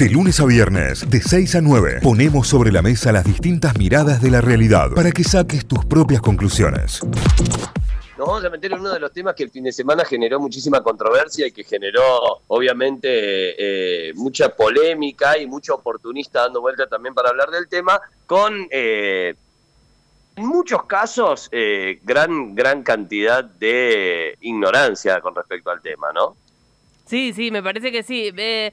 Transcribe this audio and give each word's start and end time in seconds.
De 0.00 0.08
lunes 0.08 0.40
a 0.40 0.46
viernes, 0.46 1.10
de 1.10 1.20
6 1.20 1.56
a 1.56 1.60
9, 1.60 2.00
ponemos 2.02 2.48
sobre 2.48 2.72
la 2.72 2.80
mesa 2.80 3.12
las 3.12 3.22
distintas 3.22 3.76
miradas 3.76 4.22
de 4.22 4.30
la 4.30 4.40
realidad 4.40 4.92
para 4.96 5.10
que 5.10 5.22
saques 5.22 5.68
tus 5.68 5.84
propias 5.84 6.22
conclusiones. 6.22 7.02
Nos 8.16 8.26
vamos 8.26 8.42
a 8.42 8.48
meter 8.48 8.72
en 8.72 8.80
uno 8.80 8.94
de 8.94 8.98
los 8.98 9.12
temas 9.12 9.34
que 9.34 9.42
el 9.42 9.50
fin 9.50 9.64
de 9.64 9.72
semana 9.72 10.02
generó 10.06 10.40
muchísima 10.40 10.82
controversia 10.82 11.46
y 11.46 11.52
que 11.52 11.64
generó, 11.64 12.40
obviamente, 12.46 13.08
eh, 13.10 14.14
mucha 14.14 14.48
polémica 14.56 15.36
y 15.36 15.46
mucho 15.46 15.74
oportunista 15.74 16.44
dando 16.44 16.62
vuelta 16.62 16.86
también 16.86 17.14
para 17.14 17.28
hablar 17.28 17.50
del 17.50 17.68
tema, 17.68 18.00
con, 18.24 18.68
eh, 18.70 19.34
en 20.34 20.46
muchos 20.46 20.84
casos, 20.84 21.50
eh, 21.52 22.00
gran, 22.02 22.54
gran 22.54 22.82
cantidad 22.84 23.44
de 23.44 24.38
ignorancia 24.40 25.20
con 25.20 25.34
respecto 25.34 25.70
al 25.70 25.82
tema, 25.82 26.10
¿no? 26.14 26.36
Sí, 27.10 27.32
sí, 27.32 27.50
me 27.50 27.60
parece 27.60 27.90
que 27.90 28.04
sí. 28.04 28.30
de 28.30 28.72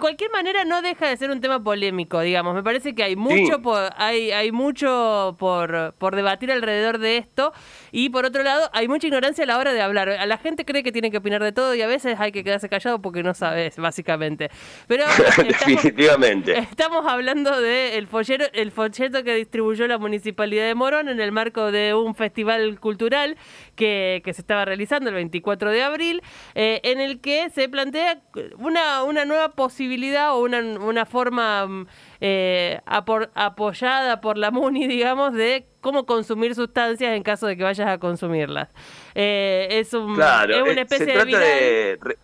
cualquier 0.00 0.30
manera 0.30 0.64
no 0.64 0.80
deja 0.80 1.06
de 1.06 1.18
ser 1.18 1.30
un 1.30 1.42
tema 1.42 1.62
polémico, 1.62 2.20
digamos. 2.20 2.54
Me 2.54 2.62
parece 2.62 2.94
que 2.94 3.02
hay 3.02 3.14
mucho 3.14 3.60
por, 3.60 3.90
hay, 3.98 4.30
hay 4.30 4.52
mucho 4.52 5.36
por, 5.38 5.92
por 5.98 6.16
debatir 6.16 6.50
alrededor 6.50 6.96
de 6.96 7.18
esto 7.18 7.52
y 7.92 8.08
por 8.08 8.24
otro 8.24 8.42
lado 8.42 8.70
hay 8.72 8.88
mucha 8.88 9.06
ignorancia 9.06 9.44
a 9.44 9.46
la 9.46 9.58
hora 9.58 9.74
de 9.74 9.82
hablar. 9.82 10.08
A 10.08 10.24
la 10.24 10.38
gente 10.38 10.64
cree 10.64 10.82
que 10.82 10.92
tiene 10.92 11.10
que 11.10 11.18
opinar 11.18 11.42
de 11.42 11.52
todo 11.52 11.74
y 11.74 11.82
a 11.82 11.86
veces 11.86 12.18
hay 12.18 12.32
que 12.32 12.42
quedarse 12.42 12.70
callado 12.70 13.02
porque 13.02 13.22
no 13.22 13.34
sabes, 13.34 13.76
básicamente. 13.76 14.50
Pero 14.86 15.04
definitivamente. 15.46 16.56
Estamos 16.56 17.04
hablando 17.06 17.60
del 17.60 18.08
el 18.54 18.70
folleto 18.72 19.24
que 19.24 19.34
distribuyó 19.34 19.86
la 19.86 19.98
municipalidad 19.98 20.66
de 20.66 20.74
Morón 20.74 21.10
en 21.10 21.20
el 21.20 21.32
marco 21.32 21.70
de 21.70 21.92
un 21.92 22.14
festival 22.14 22.80
cultural 22.80 23.36
que, 23.76 24.22
que 24.24 24.32
se 24.32 24.40
estaba 24.40 24.64
realizando 24.64 25.10
el 25.10 25.16
24 25.16 25.70
de 25.70 25.82
abril, 25.82 26.22
eh, 26.54 26.80
en 26.82 26.98
el 26.98 27.20
que 27.20 27.50
se 27.50 27.68
plantea 27.74 28.20
una, 28.58 29.02
una 29.02 29.24
nueva 29.24 29.48
posibilidad 29.48 30.32
o 30.32 30.44
una, 30.44 30.60
una 30.60 31.04
forma 31.04 31.66
mm, 31.66 31.86
eh, 32.20 32.80
apoyada 32.86 34.20
por 34.20 34.38
la 34.38 34.52
MUNI, 34.52 34.86
digamos, 34.88 35.34
de 35.34 35.66
cómo 35.80 36.06
consumir 36.06 36.54
sustancias 36.54 37.16
en 37.16 37.24
caso 37.24 37.48
de 37.48 37.56
que 37.56 37.64
vayas 37.64 37.88
a 37.88 37.98
consumirlas. 37.98 38.68
Eh, 39.16 39.66
es, 39.70 39.92
un, 39.92 40.12
es 40.12 40.62
una 40.62 40.82
especie 40.82 41.18
de, 41.18 41.24
viral. 41.24 42.16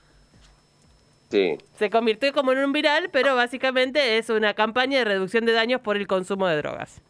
Sí. 1.30 1.58
Se 1.76 1.90
convirtió 1.90 2.32
como 2.32 2.52
en 2.52 2.58
un 2.58 2.72
viral, 2.72 3.10
pero 3.10 3.34
básicamente 3.34 4.18
es 4.18 4.30
una 4.30 4.54
campaña 4.54 5.00
de 5.00 5.04
reducción 5.04 5.46
de 5.46 5.52
daños 5.52 5.80
por 5.80 5.96
el 5.96 6.06
consumo 6.06 6.46
de 6.46 6.58
drogas. 6.58 7.00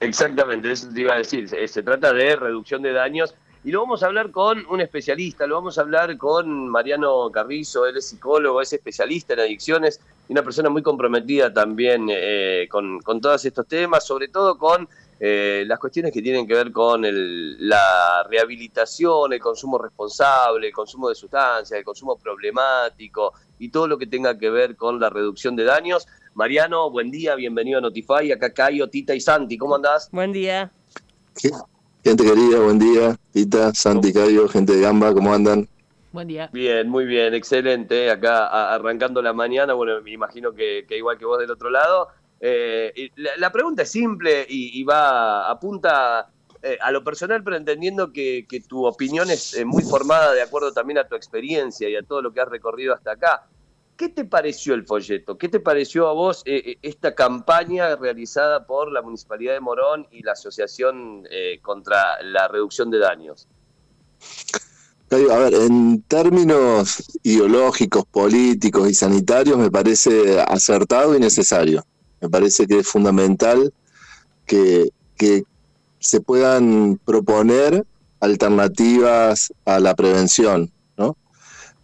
Exactamente, 0.00 0.70
eso 0.70 0.88
te 0.92 1.00
iba 1.00 1.14
a 1.14 1.18
decir. 1.18 1.48
Se 1.48 1.82
trata 1.82 2.12
de 2.12 2.36
reducción 2.36 2.82
de 2.82 2.92
daños 2.92 3.34
y 3.66 3.72
lo 3.72 3.80
vamos 3.80 4.04
a 4.04 4.06
hablar 4.06 4.30
con 4.30 4.64
un 4.66 4.80
especialista, 4.80 5.44
lo 5.44 5.56
vamos 5.56 5.76
a 5.76 5.80
hablar 5.80 6.16
con 6.16 6.68
Mariano 6.68 7.28
Carrizo, 7.32 7.84
él 7.84 7.96
es 7.96 8.06
psicólogo, 8.06 8.62
es 8.62 8.72
especialista 8.72 9.34
en 9.34 9.40
adicciones 9.40 10.00
y 10.28 10.32
una 10.32 10.44
persona 10.44 10.70
muy 10.70 10.82
comprometida 10.82 11.52
también 11.52 12.06
eh, 12.08 12.68
con, 12.70 13.00
todos 13.20 13.44
estos 13.44 13.66
temas, 13.66 14.06
sobre 14.06 14.28
todo 14.28 14.56
con 14.56 14.88
eh, 15.18 15.64
las 15.66 15.80
cuestiones 15.80 16.12
que 16.12 16.22
tienen 16.22 16.46
que 16.46 16.54
ver 16.54 16.70
con 16.70 17.02
la 17.02 18.24
rehabilitación, 18.30 19.32
el 19.32 19.40
consumo 19.40 19.78
responsable, 19.78 20.68
el 20.68 20.72
consumo 20.72 21.08
de 21.08 21.16
sustancias, 21.16 21.76
el 21.76 21.84
consumo 21.84 22.16
problemático 22.16 23.32
y 23.58 23.70
todo 23.70 23.88
lo 23.88 23.98
que 23.98 24.06
tenga 24.06 24.38
que 24.38 24.48
ver 24.48 24.76
con 24.76 25.00
la 25.00 25.10
reducción 25.10 25.56
de 25.56 25.64
daños. 25.64 26.06
Mariano, 26.34 26.88
buen 26.88 27.10
día, 27.10 27.34
bienvenido 27.34 27.78
a 27.78 27.80
Notify. 27.80 28.30
Acá 28.30 28.54
Cayo, 28.54 28.88
Tita 28.88 29.12
y 29.12 29.20
Santi, 29.20 29.58
¿cómo 29.58 29.74
andás? 29.74 30.08
Buen 30.12 30.30
día. 30.30 30.70
Gente 32.06 32.22
querida, 32.22 32.60
buen 32.60 32.78
día. 32.78 33.16
Tita, 33.32 33.74
Santi, 33.74 34.12
Cayo, 34.12 34.46
gente 34.46 34.74
de 34.74 34.80
Gamba, 34.80 35.12
¿cómo 35.12 35.34
andan? 35.34 35.68
Buen 36.12 36.28
día. 36.28 36.48
Bien, 36.52 36.88
muy 36.88 37.04
bien, 37.04 37.34
excelente. 37.34 38.12
Acá 38.12 38.46
arrancando 38.72 39.20
la 39.20 39.32
mañana, 39.32 39.72
bueno, 39.72 40.00
me 40.02 40.12
imagino 40.12 40.52
que, 40.52 40.86
igual 40.90 41.18
que 41.18 41.24
vos 41.24 41.40
del 41.40 41.50
otro 41.50 41.68
lado. 41.68 42.06
Eh, 42.38 43.10
la, 43.38 43.50
pregunta 43.50 43.82
es 43.82 43.90
simple 43.90 44.46
y, 44.48 44.84
va 44.84 45.50
apunta 45.50 46.28
eh, 46.62 46.78
a 46.80 46.92
lo 46.92 47.02
personal, 47.02 47.42
pero 47.42 47.56
entendiendo 47.56 48.12
que, 48.12 48.46
tu 48.68 48.86
opinión 48.86 49.28
es 49.28 49.54
eh, 49.54 49.64
muy 49.64 49.82
formada 49.82 50.32
de 50.32 50.42
acuerdo 50.42 50.72
también 50.72 50.98
a 50.98 51.08
tu 51.08 51.16
experiencia 51.16 51.88
y 51.88 51.96
a 51.96 52.04
todo 52.04 52.22
lo 52.22 52.32
que 52.32 52.40
has 52.40 52.48
recorrido 52.48 52.94
hasta 52.94 53.10
acá. 53.10 53.48
¿Qué 53.96 54.10
te 54.10 54.26
pareció 54.26 54.74
el 54.74 54.84
folleto? 54.84 55.38
¿Qué 55.38 55.48
te 55.48 55.58
pareció 55.58 56.06
a 56.08 56.12
vos 56.12 56.42
eh, 56.44 56.62
eh, 56.66 56.78
esta 56.82 57.14
campaña 57.14 57.96
realizada 57.96 58.66
por 58.66 58.92
la 58.92 59.00
Municipalidad 59.00 59.54
de 59.54 59.60
Morón 59.60 60.06
y 60.10 60.22
la 60.22 60.32
Asociación 60.32 61.26
eh, 61.30 61.60
contra 61.62 62.22
la 62.22 62.46
Reducción 62.46 62.90
de 62.90 62.98
Daños? 62.98 63.48
A 65.10 65.16
ver, 65.16 65.54
en 65.54 66.02
términos 66.02 67.04
ideológicos, 67.22 68.04
políticos 68.04 68.90
y 68.90 68.94
sanitarios 68.94 69.56
me 69.56 69.70
parece 69.70 70.40
acertado 70.40 71.16
y 71.16 71.20
necesario. 71.20 71.82
Me 72.20 72.28
parece 72.28 72.66
que 72.66 72.80
es 72.80 72.88
fundamental 72.88 73.72
que, 74.44 74.90
se 75.98 76.20
puedan 76.20 77.00
proponer 77.04 77.84
alternativas 78.20 79.52
a 79.64 79.80
la 79.80 79.94
prevención 79.94 80.70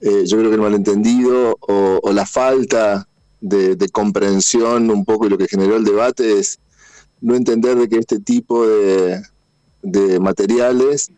eh, 0.02 0.24
yo 0.26 0.36
creo 0.36 0.50
que 0.50 0.56
el 0.56 0.60
malentendido 0.60 1.56
o, 1.60 2.12
la 2.12 2.26
falta 2.26 3.06
de, 3.40 3.76
comprensión 3.92 4.90
un 4.90 5.04
poco 5.04 5.26
y 5.26 5.30
lo 5.30 5.38
que 5.38 5.46
generó 5.46 5.76
el 5.76 5.84
debate 5.84 6.40
es 6.40 6.58
no 7.20 7.36
entender 7.36 7.76
de 7.76 7.88
que 7.88 7.98
este 7.98 8.18
tipo 8.18 8.66
de, 8.66 9.22
materiales 10.20 11.10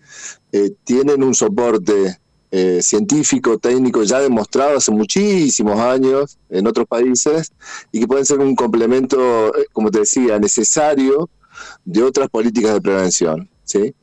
eh, 0.53 0.73
tienen 0.85 1.23
un 1.23 1.35
soporte 1.35 2.19
eh, 2.51 2.81
científico, 2.83 3.59
técnico 3.59 4.03
ya 4.03 4.21
demostrado 4.21 4.77
hace 4.77 4.91
muchísimos 4.91 5.81
años 5.81 6.39
en 6.51 6.67
otros 6.67 6.87
países 6.87 7.53
y 7.91 8.01
que 8.01 8.07
pueden 8.07 8.27
ser 8.27 8.39
un 8.41 8.55
complemento, 8.55 9.53
como 9.73 9.91
te 9.91 10.01
decía, 10.01 10.39
necesario 10.39 11.29
de 11.85 12.03
otras 12.03 12.29
políticas 12.29 12.75
de 12.75 12.81
prevención. 12.83 13.49
¿sí? 13.65 13.95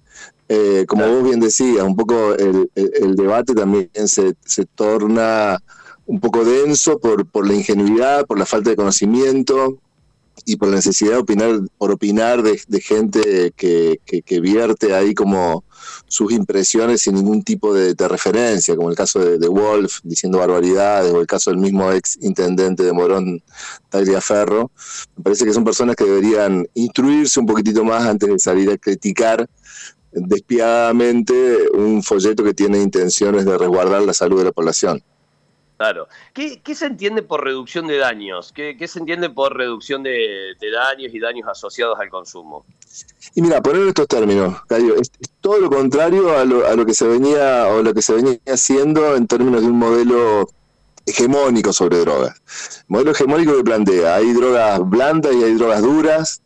Eh, 0.49 0.85
como 0.87 1.07
vos 1.07 1.23
bien 1.23 1.39
decías, 1.39 1.83
un 1.83 1.95
poco 1.95 2.33
el, 2.35 2.69
debate 3.15 3.53
también 3.53 3.89
se, 4.05 4.33
torna 4.75 5.57
un 6.05 6.19
poco 6.19 6.43
denso 6.43 6.99
por, 6.99 7.25
por 7.25 7.47
la 7.47 7.53
ingenuidad, 7.53 8.25
por 8.25 8.37
la 8.37 8.45
falta 8.45 8.69
de 8.69 8.75
conocimiento 8.75 9.79
y 10.45 10.55
por 10.55 10.69
la 10.69 10.75
necesidad 10.75 11.11
de 11.11 11.17
opinar, 11.17 11.59
por 11.77 11.91
opinar 11.91 12.41
de, 12.41 12.57
gente 12.81 13.53
que, 13.55 14.39
vierte 14.41 14.93
ahí 14.93 15.13
como 15.13 15.63
sus 16.07 16.31
impresiones 16.31 17.01
sin 17.01 17.15
ningún 17.15 17.43
tipo 17.43 17.73
de, 17.73 17.95
referencia, 18.07 18.75
como 18.75 18.89
el 18.89 18.95
caso 18.95 19.19
de, 19.19 19.47
Wolf 19.47 19.99
diciendo 20.03 20.39
barbaridades, 20.39 21.11
o 21.11 21.21
el 21.21 21.27
caso 21.27 21.51
del 21.51 21.59
mismo 21.59 21.91
ex 21.91 22.17
intendente 22.21 22.83
de 22.83 22.93
Morón, 22.93 23.41
Tagliaferro. 23.89 24.71
Me 25.17 25.23
parece 25.23 25.45
que 25.45 25.53
son 25.53 25.63
personas 25.63 25.95
que 25.95 26.05
deberían 26.05 26.67
instruirse 26.73 27.39
un 27.39 27.45
poquitito 27.45 27.83
más 27.83 28.03
antes 28.05 28.29
de 28.29 28.39
salir 28.39 28.69
a 28.71 28.77
criticar 28.77 29.47
despiadadamente 30.11 31.69
un 31.73 32.03
folleto 32.03 32.43
que 32.43 32.53
tiene 32.53 32.81
intenciones 32.81 33.45
de 33.45 33.57
resguardar 33.57 34.01
la 34.01 34.13
salud 34.13 34.39
de 34.39 34.45
la 34.45 34.51
población. 34.51 35.03
Claro. 35.81 36.07
¿Qué, 36.31 36.75
se 36.75 36.85
entiende 36.85 37.23
por 37.23 37.43
reducción 37.43 37.87
de 37.87 37.97
daños? 37.97 38.51
¿Qué, 38.53 38.77
se 38.87 38.99
entiende 38.99 39.31
por 39.31 39.57
reducción 39.57 40.03
de, 40.03 40.55
daños 40.61 41.11
y 41.11 41.19
daños 41.19 41.47
asociados 41.49 41.99
al 41.99 42.07
consumo? 42.11 42.63
Y 43.33 43.41
mira, 43.41 43.63
poner 43.63 43.87
estos 43.87 44.07
términos, 44.07 44.61
es, 44.69 45.11
todo 45.39 45.57
lo 45.59 45.71
contrario 45.71 46.37
a 46.37 46.45
lo, 46.45 46.85
que 46.85 46.93
se 46.93 47.07
venía 47.07 47.65
o 47.67 47.81
lo 47.81 47.95
que 47.95 48.03
se 48.03 48.13
venía 48.13 48.37
haciendo 48.45 49.15
en 49.15 49.25
términos 49.25 49.61
de 49.61 49.69
un 49.69 49.79
modelo 49.79 50.47
hegemónico 51.07 51.73
sobre 51.73 51.97
drogas. 51.97 52.39
modelo 52.87 53.09
hegemónico 53.09 53.57
que 53.57 53.63
plantea, 53.63 54.17
hay 54.17 54.33
drogas 54.33 54.87
blandas 54.87 55.33
y 55.33 55.43
hay 55.43 55.55
drogas 55.55 55.81
duras, 55.81 56.40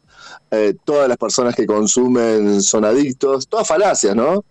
eh, 0.56 0.76
todas 0.84 1.08
las 1.08 1.18
personas 1.18 1.56
que 1.56 1.66
consumen 1.66 2.62
son 2.62 2.86
adictos, 2.86 3.48
todas 3.48 3.68
falacias, 3.68 4.16
¿no? 4.16 4.46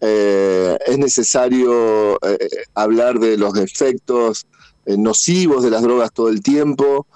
Eh, 0.00 0.78
es 0.86 0.98
necesario 0.98 2.14
eh, 2.24 2.48
hablar 2.74 3.18
de 3.18 3.36
los 3.36 3.56
efectos 3.58 4.46
nocivos 4.86 5.62
de 5.62 5.70
las 5.70 5.82
drogas 5.82 6.12
todo 6.12 6.28
el 6.28 6.42
tiempo. 6.42 7.06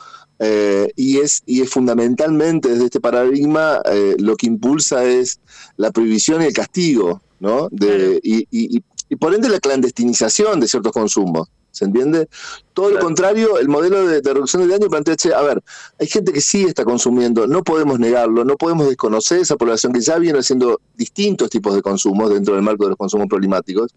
y, 0.96 1.18
es, 1.18 1.42
y 1.46 1.62
es 1.62 1.70
fundamentalmente 1.70 2.68
desde 2.68 2.84
este 2.84 3.00
paradigma 3.00 3.80
lo 4.18 4.36
que 4.36 4.46
impulsa 4.46 5.04
es 5.04 5.40
la 5.76 5.90
prohibición 5.90 6.42
y 6.42 6.46
el 6.46 6.52
castigo, 6.52 7.22
¿no? 7.40 7.68
De, 7.70 8.20
y, 8.22 8.46
y 8.50 9.16
por 9.16 9.34
ende 9.34 9.48
la 9.48 9.60
clandestinización 9.60 10.60
de 10.60 10.68
ciertos 10.68 10.92
consumos. 10.92 11.48
¿Se 11.74 11.84
entiende? 11.84 12.28
Todo 12.72 12.90
lo 12.90 13.00
contrario, 13.00 13.58
el 13.58 13.68
modelo 13.68 14.06
de, 14.06 14.20
reducción 14.22 14.62
de 14.62 14.68
daño 14.68 14.88
plantea, 14.88 15.16
che, 15.16 15.34
a 15.34 15.42
ver, 15.42 15.60
hay 15.98 16.06
gente 16.06 16.32
que 16.32 16.40
sí 16.40 16.62
está 16.62 16.84
consumiendo, 16.84 17.48
no 17.48 17.64
podemos 17.64 17.98
negarlo, 17.98 18.44
no 18.44 18.56
podemos 18.56 18.86
desconocer 18.86 19.40
esa 19.40 19.56
población 19.56 19.92
que 19.92 20.00
ya 20.00 20.16
viene 20.18 20.38
haciendo 20.38 20.80
distintos 20.94 21.50
tipos 21.50 21.74
de 21.74 21.82
consumos 21.82 22.30
dentro 22.30 22.54
del 22.54 22.62
marco 22.62 22.84
de 22.84 22.90
los 22.90 22.96
consumos 22.96 23.26
problemáticos, 23.26 23.92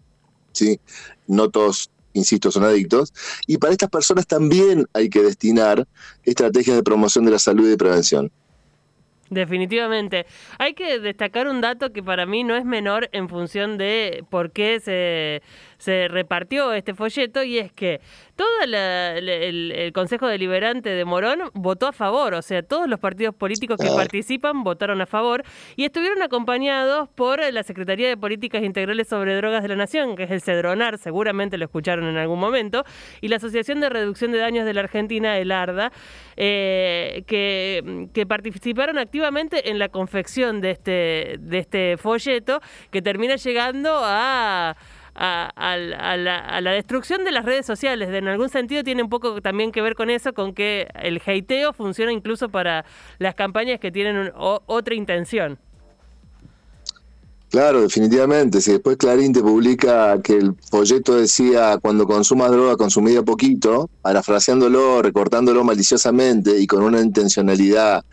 ¿sí? 0.50 0.80
No 1.28 1.50
todos, 1.50 1.88
insisto, 2.14 2.50
son 2.50 2.64
adictos, 2.64 3.12
y 3.46 3.58
para 3.58 3.72
estas 3.72 3.90
personas 3.90 4.26
también 4.26 4.84
hay 4.92 5.08
que 5.08 5.22
destinar 5.22 5.86
estrategias 6.24 6.74
de 6.74 6.82
promoción 6.82 7.26
de 7.26 7.30
la 7.30 7.38
salud 7.38 7.64
y 7.64 7.70
de 7.70 7.76
prevención. 7.76 8.32
Definitivamente. 9.30 10.26
Hay 10.58 10.74
que 10.74 10.98
destacar 11.00 11.48
un 11.48 11.60
dato 11.60 11.92
que 11.92 12.02
para 12.02 12.24
mí 12.26 12.44
no 12.44 12.56
es 12.56 12.64
menor 12.64 13.08
en 13.12 13.28
función 13.28 13.76
de 13.76 14.24
por 14.30 14.52
qué 14.52 14.80
se, 14.80 15.42
se 15.78 16.08
repartió 16.08 16.72
este 16.72 16.94
folleto 16.94 17.42
y 17.42 17.58
es 17.58 17.72
que 17.72 18.00
todo 18.36 18.48
el, 18.64 19.92
Consejo 19.92 20.26
Deliberante 20.26 20.90
de 20.90 21.04
Morón 21.04 21.50
votó 21.54 21.86
a 21.86 21.92
favor, 21.92 22.34
o 22.34 22.42
sea, 22.42 22.62
todos 22.62 22.88
los 22.88 23.00
partidos 23.00 23.34
políticos 23.34 23.78
que 23.80 23.88
participan 23.88 24.62
votaron 24.62 25.00
a 25.00 25.06
favor 25.06 25.42
y 25.76 25.84
estuvieron 25.84 26.22
acompañados 26.22 27.08
por 27.08 27.40
la 27.52 27.62
Secretaría 27.62 28.08
de 28.08 28.16
Políticas 28.16 28.62
Integrales 28.62 29.08
sobre 29.08 29.36
Drogas 29.36 29.62
de 29.62 29.68
la 29.68 29.76
Nación, 29.76 30.14
que 30.16 30.24
es 30.24 30.30
el 30.30 30.40
CEDRONAR, 30.40 30.98
seguramente 30.98 31.58
lo 31.58 31.64
escucharon 31.64 32.06
en 32.06 32.16
algún 32.16 32.38
momento, 32.38 32.84
y 33.20 33.28
la 33.28 33.36
Asociación 33.36 33.80
de 33.80 33.88
Reducción 33.88 34.32
de 34.32 34.38
Daños 34.38 34.66
de 34.66 34.74
la 34.74 34.80
Argentina, 34.80 35.38
el 35.38 35.50
ARDA, 35.50 35.92
eh, 36.36 37.24
que, 37.26 38.08
que 38.12 38.26
participaron 38.26 38.98
activamente 38.98 39.70
en 39.70 39.78
la 39.78 39.88
confección 39.88 40.60
de 40.60 40.70
este, 40.70 41.36
de 41.38 41.58
este 41.58 41.96
folleto 41.96 42.60
que 42.90 43.02
termina 43.02 43.36
llegando 43.36 44.00
a 44.02 44.76
a, 45.18 46.60
la, 46.60 46.72
destrucción 46.72 47.24
de 47.24 47.32
las 47.32 47.44
redes 47.44 47.66
sociales. 47.66 48.08
en 48.10 48.28
algún 48.28 48.48
sentido 48.48 48.84
tiene 48.84 49.02
un 49.02 49.08
poco 49.08 49.40
también 49.42 49.72
que 49.72 49.82
ver 49.82 49.94
con 49.94 50.10
eso, 50.10 50.32
con 50.32 50.54
que 50.54 50.88
el 50.94 51.20
hateo 51.24 51.72
funciona 51.72 52.12
incluso 52.12 52.48
para 52.48 52.84
las 53.18 53.34
campañas 53.34 53.80
que 53.80 53.90
tienen 53.90 54.32
otra 54.36 54.94
intención. 54.94 55.58
Claro, 57.50 57.80
definitivamente. 57.80 58.60
Si 58.60 58.72
después 58.72 58.98
Clarín 58.98 59.32
te 59.32 59.40
publica 59.40 60.20
que 60.22 60.34
el 60.34 60.54
folleto 60.70 61.16
decía 61.16 61.78
cuando 61.80 62.06
consumas 62.06 62.50
droga, 62.50 62.76
consumida 62.76 63.22
poquito, 63.22 63.88
parafraseándolo, 64.02 65.00
recortándolo 65.00 65.64
maliciosamente 65.64 66.58
y 66.58 66.66
con 66.66 66.82
una 66.82 67.00
intencionalidad 67.00 68.04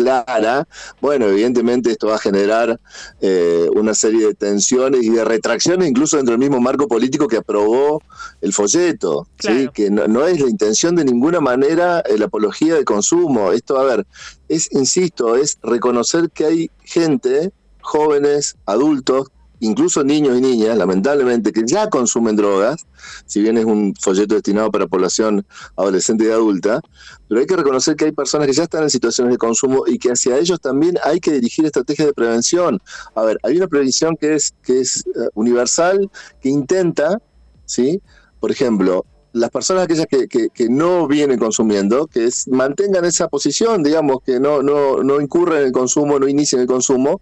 clara, 0.00 0.66
bueno, 1.00 1.26
evidentemente 1.26 1.90
esto 1.90 2.08
va 2.08 2.16
a 2.16 2.18
generar 2.18 2.80
eh, 3.20 3.68
una 3.74 3.94
serie 3.94 4.26
de 4.28 4.34
tensiones 4.34 5.02
y 5.02 5.10
de 5.10 5.24
retracciones 5.24 5.88
incluso 5.88 6.16
dentro 6.16 6.32
del 6.32 6.40
mismo 6.40 6.60
marco 6.60 6.88
político 6.88 7.28
que 7.28 7.36
aprobó 7.36 8.02
el 8.40 8.52
folleto, 8.52 9.26
¿sí? 9.38 9.68
que 9.72 9.90
no, 9.90 10.26
es 10.26 10.40
la 10.40 10.48
intención 10.48 10.96
de 10.96 11.04
ninguna 11.04 11.40
manera 11.40 12.02
la 12.16 12.24
apología 12.26 12.74
del 12.74 12.84
consumo. 12.84 13.52
Esto, 13.52 13.78
a 13.78 13.84
ver, 13.84 14.06
es, 14.48 14.72
insisto, 14.72 15.36
es 15.36 15.58
reconocer 15.62 16.30
que 16.30 16.44
hay 16.46 16.70
gente, 16.84 17.52
jóvenes, 17.80 18.56
adultos, 18.66 19.28
incluso 19.60 20.02
niños 20.02 20.36
y 20.38 20.40
niñas, 20.40 20.76
lamentablemente, 20.76 21.52
que 21.52 21.62
ya 21.66 21.88
consumen 21.88 22.36
drogas, 22.36 22.86
si 23.26 23.40
bien 23.40 23.56
es 23.58 23.64
un 23.64 23.94
folleto 24.00 24.34
destinado 24.34 24.70
para 24.70 24.86
población 24.86 25.46
adolescente 25.76 26.24
y 26.24 26.30
adulta, 26.30 26.80
pero 27.28 27.40
hay 27.40 27.46
que 27.46 27.56
reconocer 27.56 27.96
que 27.96 28.06
hay 28.06 28.12
personas 28.12 28.46
que 28.48 28.54
ya 28.54 28.64
están 28.64 28.82
en 28.82 28.90
situaciones 28.90 29.32
de 29.32 29.38
consumo 29.38 29.84
y 29.86 29.98
que 29.98 30.10
hacia 30.10 30.36
ellos 30.38 30.60
también 30.60 30.96
hay 31.04 31.20
que 31.20 31.32
dirigir 31.32 31.64
estrategias 31.66 32.08
de 32.08 32.14
prevención. 32.14 32.80
A 33.14 33.22
ver, 33.22 33.38
hay 33.42 33.56
una 33.56 33.68
prevención 33.68 34.16
que 34.16 34.34
es, 34.34 34.54
que 34.62 34.80
es 34.80 35.06
eh, 35.06 35.28
universal, 35.34 36.10
que 36.40 36.48
intenta, 36.48 37.18
¿sí? 37.66 38.02
Por 38.40 38.50
ejemplo, 38.50 39.04
las 39.32 39.50
personas 39.50 39.84
aquellas 39.84 40.06
que, 40.06 40.26
que, 40.28 40.68
no 40.68 41.06
vienen 41.06 41.38
consumiendo, 41.38 42.06
que 42.06 42.28
mantengan 42.48 43.04
esa 43.04 43.28
posición, 43.28 43.82
digamos, 43.82 44.18
que 44.24 44.40
no, 44.40 44.62
no, 44.62 45.02
no 45.02 45.20
incurren 45.20 45.60
en 45.60 45.66
el 45.66 45.72
consumo, 45.72 46.18
no 46.18 46.26
inicien 46.26 46.62
el 46.62 46.66
consumo, 46.66 47.20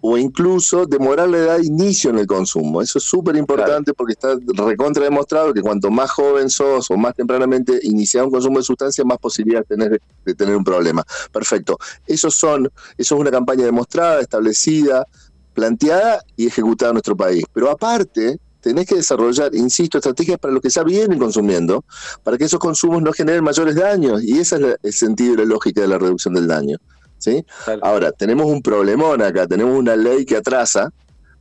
o 0.00 0.16
incluso 0.16 0.86
demorar 0.86 1.28
la 1.28 1.38
edad 1.38 1.58
de 1.58 1.66
inicio 1.66 2.10
en 2.10 2.18
el 2.18 2.26
consumo. 2.26 2.80
Eso 2.80 2.98
es 2.98 3.04
súper 3.04 3.36
importante 3.36 3.92
porque 3.92 4.12
está 4.12 4.36
recontra 4.54 5.04
demostrado 5.04 5.52
que 5.52 5.60
cuanto 5.60 5.90
más 5.90 6.10
joven 6.10 6.48
sos 6.48 6.90
o 6.90 6.96
más 6.96 7.14
tempranamente 7.14 7.78
iniciar 7.82 8.24
un 8.24 8.30
consumo 8.30 8.58
de 8.58 8.64
sustancias, 8.64 9.06
más 9.06 9.18
posibilidad 9.18 9.64
tenés 9.64 9.90
de, 10.24 10.34
tener 10.34 10.56
un 10.56 10.64
problema. 10.64 11.04
Perfecto. 11.32 11.78
Esos 12.06 12.34
son, 12.34 12.70
eso 12.96 13.14
es 13.14 13.20
una 13.20 13.30
campaña 13.30 13.64
demostrada, 13.64 14.20
establecida, 14.20 15.06
planteada 15.52 16.22
y 16.36 16.46
ejecutada 16.46 16.90
en 16.90 16.94
nuestro 16.94 17.16
país. 17.16 17.44
Pero 17.52 17.70
aparte, 17.70 18.38
tenés 18.60 18.86
que 18.86 18.96
desarrollar, 18.96 19.54
insisto, 19.54 19.98
estrategias 19.98 20.38
para 20.38 20.54
los 20.54 20.62
que 20.62 20.70
ya 20.70 20.82
vienen 20.82 21.18
consumiendo, 21.18 21.84
para 22.22 22.38
que 22.38 22.44
esos 22.44 22.60
consumos 22.60 23.02
no 23.02 23.12
generen 23.12 23.44
mayores 23.44 23.74
daños. 23.74 24.22
Y 24.22 24.38
ese 24.38 24.56
es 24.56 24.76
el 24.82 24.92
sentido 24.92 25.34
y 25.34 25.36
la 25.38 25.44
lógica 25.44 25.82
de 25.82 25.88
la 25.88 25.98
reducción 25.98 26.34
del 26.34 26.46
daño. 26.46 26.78
¿Sí? 27.20 27.44
Ahora, 27.82 28.10
tenemos 28.10 28.46
un 28.46 28.60
problemón 28.60 29.22
acá, 29.22 29.46
tenemos 29.46 29.78
una 29.78 29.94
ley 29.94 30.24
que 30.24 30.36
atrasa 30.36 30.90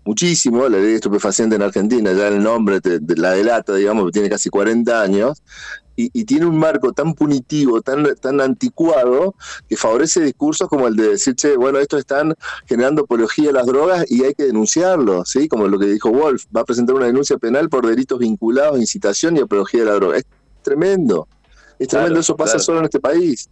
muchísimo, 0.06 0.68
la 0.70 0.78
ley 0.78 0.92
de 0.92 0.96
estupefaciente 0.96 1.56
en 1.56 1.64
Argentina, 1.64 2.14
ya 2.14 2.28
el 2.28 2.42
nombre 2.42 2.80
de 2.80 3.16
la 3.16 3.31
delata, 3.31 3.74
digamos, 3.76 4.12
tiene 4.12 4.30
casi 4.30 4.50
40 4.50 5.02
años, 5.02 5.42
y, 6.02 6.24
tiene 6.24 6.46
un 6.46 6.58
marco 6.58 6.94
tan 6.94 7.14
punitivo, 7.14 7.81
tan, 7.81 8.16
tan 8.16 8.40
anticuado, 8.40 9.36
que 9.68 9.76
favorece 9.76 10.22
discursos 10.22 10.70
como 10.70 10.88
el 10.88 10.96
de 10.96 11.10
decir, 11.10 11.36
che, 11.36 11.58
bueno, 11.58 11.80
estos 11.80 12.00
están 12.00 12.36
generando 12.66 13.02
apología 13.02 13.50
a 13.50 13.54
las 13.54 13.66
drogas 13.66 14.10
y 14.10 14.24
hay 14.24 14.34
que 14.34 14.46
denunciarlo, 14.46 15.26
¿sí? 15.26 15.50
Como 15.50 15.68
lo 15.68 15.78
que 15.78 15.88
dijo 15.88 16.10
Wolf, 16.10 16.46
va 16.56 16.62
a 16.62 16.66
presentar 16.66 16.96
una 16.96 17.08
denuncia 17.08 17.38
penal 17.38 17.70
por 17.70 17.86
delitos 17.86 18.20
vinculados 18.20 18.78
a 18.78 18.80
incitación 18.80 19.36
y 19.36 19.42
apología 19.42 19.81
de 19.81 19.86
la 19.88 19.94
droga. 19.94 20.18
Es 20.18 20.26
tremendo, 20.62 21.28
es 21.78 21.90
tremendo, 21.90 22.22
eso 22.22 22.36
pasa 22.38 22.60
solo 22.60 22.80
en 22.80 22.86
este 22.86 23.00
país. 23.00 23.50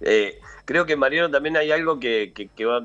Eh, 0.00 0.38
creo 0.64 0.86
que 0.86 0.96
Mariano 0.96 1.30
también 1.30 1.56
hay 1.56 1.70
algo 1.70 1.98
que, 2.00 2.32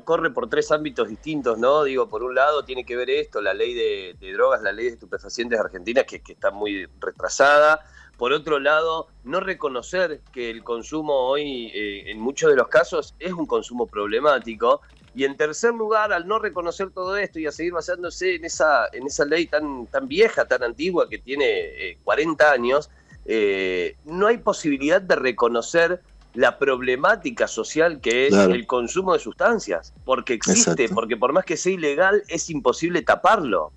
corre 0.04 0.30
por 0.30 0.48
tres 0.48 0.70
ámbitos 0.70 1.08
distintos, 1.08 1.58
¿no? 1.58 1.84
Digo, 1.84 2.08
por 2.08 2.22
un 2.22 2.34
lado 2.34 2.64
tiene 2.64 2.84
que 2.84 2.96
ver 2.96 3.10
esto, 3.10 3.40
la 3.40 3.54
ley 3.54 3.74
de, 3.74 4.32
drogas, 4.32 4.62
la 4.62 4.72
ley 4.72 4.86
de 4.86 4.92
estupefacientes 4.92 5.58
argentinas, 5.58 6.04
que, 6.04 6.20
que, 6.20 6.32
está 6.32 6.50
muy 6.50 6.86
retrasada. 7.00 7.80
Por 8.16 8.32
otro 8.32 8.58
lado, 8.58 9.08
no 9.24 9.40
reconocer 9.40 10.20
que 10.30 10.50
el 10.50 10.62
consumo 10.62 11.14
hoy, 11.14 11.70
eh, 11.74 12.10
en 12.10 12.20
muchos 12.20 12.50
de 12.50 12.56
los 12.56 12.68
casos, 12.68 13.14
es 13.18 13.32
un 13.32 13.46
consumo 13.46 13.86
problemático. 13.86 14.82
Y 15.14 15.24
en 15.24 15.36
tercer 15.36 15.72
lugar, 15.72 16.12
al 16.12 16.28
no 16.28 16.38
reconocer 16.38 16.90
todo 16.90 17.16
esto 17.16 17.38
y 17.38 17.46
a 17.46 17.52
seguir 17.52 17.72
basándose 17.72 18.34
en 18.34 18.44
esa, 18.44 18.88
en 18.92 19.06
esa 19.06 19.24
ley 19.24 19.46
tan, 19.46 19.86
tan 19.86 20.06
vieja, 20.06 20.46
tan 20.46 20.62
antigua, 20.62 21.08
que 21.08 21.18
tiene 21.18 21.98
40 22.04 22.44
eh, 22.44 22.48
años, 22.54 22.90
eh, 23.24 23.96
no 24.04 24.26
hay 24.26 24.38
posibilidad 24.38 25.00
de 25.00 25.16
reconocer 25.16 26.02
la 26.34 26.58
problemática 26.58 27.48
social 27.48 28.00
que 28.00 28.28
es 28.28 28.34
el 28.34 28.66
consumo 28.66 29.12
de 29.12 29.18
sustancias, 29.18 29.92
porque 30.04 30.34
existe, 30.34 30.88
porque 30.88 31.16
por 31.16 31.32
más 31.32 31.44
que 31.44 31.56
sea 31.56 31.72
ilegal, 31.72 32.22
es 32.28 32.50
imposible 32.50 33.02
taparlo. 33.02 33.72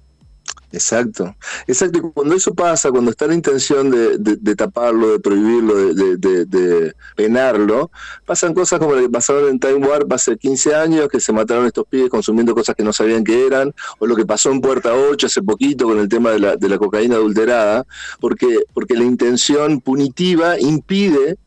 Exacto, 0.73 1.35
exacto. 1.67 1.99
Y 1.99 2.01
cuando 2.01 2.33
eso 2.33 2.51
pasa, 2.55 2.89
cuando 2.89 3.11
está 3.11 3.27
la 3.27 3.35
intención 3.35 3.91
de, 3.91 4.55
taparlo, 4.55 5.11
de 5.11 5.19
prohibirlo, 5.19 5.75
de, 5.93 6.93
penarlo, 7.15 7.91
pasan 8.25 8.55
cosas 8.55 8.79
como 8.79 8.95
lo 8.95 9.01
que 9.01 9.09
pasaron 9.09 9.49
en 9.49 9.59
Time 9.59 9.87
Warp 9.87 10.11
hace 10.11 10.35
15 10.35 10.73
años, 10.73 11.09
que 11.09 11.19
se 11.19 11.31
mataron 11.31 11.67
estos 11.67 11.85
pibes 11.87 12.09
consumiendo 12.09 12.55
cosas 12.55 12.75
que 12.75 12.83
no 12.83 12.91
sabían 12.91 13.23
que 13.23 13.45
eran, 13.45 13.71
o 13.99 14.07
lo 14.07 14.15
que 14.15 14.25
pasó 14.25 14.51
en 14.51 14.61
Puerta 14.61 14.95
8 14.95 15.27
hace 15.27 15.43
poquito 15.43 15.85
con 15.85 15.99
el 15.99 16.09
tema 16.09 16.31
de 16.31 16.39
la, 16.39 16.55
de 16.55 16.67
la 16.67 16.79
cocaína 16.79 17.17
adulterada, 17.17 17.85
porque, 18.19 18.61
porque 18.73 18.95
la 18.95 19.03
intención 19.03 19.79
punitiva 19.79 20.59
impide 20.59 21.37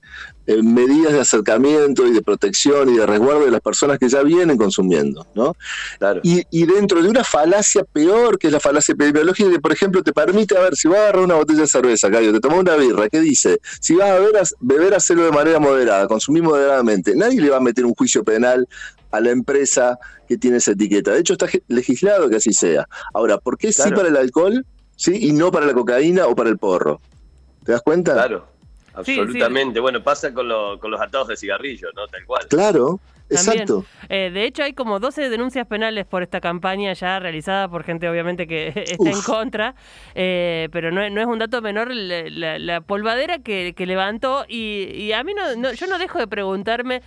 eh, 0.46 0.62
medidas 0.62 1.12
de 1.12 1.20
acercamiento 1.20 2.06
y 2.06 2.12
de 2.12 2.22
protección 2.22 2.88
y 2.88 2.96
de 2.96 3.06
resguardo 3.06 3.44
de 3.44 3.50
las 3.50 3.60
personas 3.60 3.98
que 3.98 4.08
ya 4.08 4.22
vienen 4.22 4.56
consumiendo, 4.56 5.26
¿no? 5.34 5.56
Y, 6.22 6.66
dentro 6.66 7.02
de 7.02 7.08
una 7.08 7.24
falacia 7.24 7.82
peor, 7.84 8.38
que 8.38 8.48
es 8.48 8.52
la 8.52 8.60
falacia 8.60 8.92
epidemiológica, 8.92 9.50
que 9.50 9.60
por 9.60 9.72
ejemplo 9.72 10.02
te 10.02 10.12
permite, 10.12 10.56
a 10.56 10.60
ver, 10.60 10.76
si 10.76 10.88
vas 10.88 10.98
a 10.98 11.02
agarrar 11.02 11.24
una 11.24 11.34
botella 11.34 11.62
de 11.62 11.66
cerveza, 11.66 12.10
Cayo, 12.10 12.32
te 12.32 12.40
tomas 12.40 12.60
una 12.60 12.76
birra, 12.76 13.08
¿qué 13.08 13.20
dice? 13.20 13.58
Si 13.80 13.94
vas 13.94 14.10
a 14.10 14.14
beber, 14.14 14.36
a 14.36 14.42
beber, 14.60 14.94
hacerlo 14.94 15.24
de 15.24 15.32
manera 15.32 15.58
moderada, 15.58 16.06
consumir 16.06 16.42
moderadamente, 16.42 17.14
nadie 17.16 17.40
le 17.40 17.50
va 17.50 17.56
a 17.56 17.60
meter 17.60 17.84
un 17.84 17.94
juicio 17.94 18.22
penal 18.22 18.68
a 19.10 19.20
la 19.20 19.30
empresa 19.30 19.98
que 20.28 20.36
tiene 20.36 20.58
esa 20.58 20.72
etiqueta. 20.72 21.12
De 21.12 21.20
hecho, 21.20 21.32
está 21.32 21.46
legislado 21.68 22.28
que 22.28 22.36
así 22.36 22.52
sea. 22.52 22.86
Ahora, 23.14 23.38
¿por 23.38 23.58
qué 23.58 23.72
sí 23.72 23.90
para 23.90 24.08
el 24.08 24.16
alcohol 24.16 24.64
sí 24.96 25.16
y 25.20 25.32
no 25.32 25.50
para 25.50 25.66
la 25.66 25.74
cocaína 25.74 26.26
o 26.26 26.34
para 26.34 26.50
el 26.50 26.58
porro? 26.58 27.00
¿Te 27.64 27.72
das 27.72 27.82
cuenta? 27.82 28.12
Claro. 28.12 28.55
Absolutamente. 28.96 29.80
Bueno, 29.80 30.02
pasa 30.02 30.32
con, 30.32 30.48
con 30.78 30.90
los 30.90 31.00
atados 31.00 31.28
de 31.28 31.36
cigarrillos, 31.36 31.92
¿no? 31.94 32.06
Tal 32.08 32.24
cual. 32.24 32.46
Claro. 32.48 33.00
Exacto. 33.28 33.84
Eh, 34.08 34.30
de 34.32 34.44
hecho, 34.44 34.62
hay 34.62 34.72
como 34.72 35.00
12 35.00 35.28
denuncias 35.30 35.66
penales 35.66 36.06
por 36.06 36.22
esta 36.22 36.40
campaña 36.40 36.92
ya 36.92 37.18
realizada 37.18 37.68
por 37.68 37.82
gente, 37.82 38.08
obviamente, 38.08 38.46
que 38.46 38.68
está 38.76 39.10
en 39.10 39.22
contra, 39.22 39.74
eh, 40.14 40.68
pero 40.72 40.92
no, 40.92 41.08
no, 41.10 41.20
es 41.20 41.26
un 41.26 41.38
dato 41.38 41.60
menor 41.60 41.90
la, 41.92 42.80
polvadera 42.82 43.38
que, 43.38 43.74
levantó. 43.78 44.44
Y, 44.48 45.12
a 45.12 45.24
mí, 45.24 45.32
no, 45.34 45.72
yo 45.72 45.86
no 45.86 45.98
dejo 45.98 46.18
de 46.18 46.26
preguntarme 46.26 47.02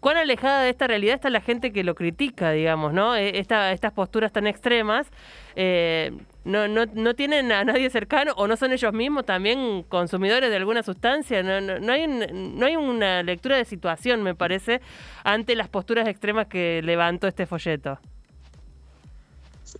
cuán 0.00 0.16
alejada 0.16 0.62
de 0.62 0.70
esta 0.70 0.86
realidad 0.86 1.14
está 1.14 1.30
la 1.30 1.40
gente 1.40 1.72
que 1.72 1.84
lo 1.84 1.94
critica, 1.94 2.50
digamos, 2.50 2.92
¿no? 2.92 3.14
E, 3.14 3.38
esta, 3.38 3.72
estas 3.72 3.92
posturas 3.92 4.32
tan 4.32 4.46
extremas. 4.46 5.06
Eh, 5.54 6.12
no, 6.44 6.68
no, 6.68 6.86
no 6.86 7.14
tienen 7.14 7.52
a 7.52 7.64
nadie 7.64 7.90
cercano 7.90 8.32
o 8.36 8.46
no 8.46 8.56
son 8.56 8.72
ellos 8.72 8.92
mismos 8.92 9.26
también 9.26 9.84
consumidores 9.88 10.50
de 10.50 10.56
alguna 10.56 10.82
sustancia. 10.82 11.42
No, 11.42 11.92
hay, 11.92 12.06
no 12.06 12.66
hay 12.66 12.76
una 12.76 13.22
lectura 13.22 13.56
de 13.56 13.64
situación, 13.64 14.22
me 14.22 14.34
parece, 14.34 14.80
ante 15.24 15.54
las 15.54 15.68
posturas 15.68 16.08
extremas 16.08 16.46
que 16.46 16.80
levantó 16.82 17.26
este 17.26 17.46
folleto. 17.46 17.98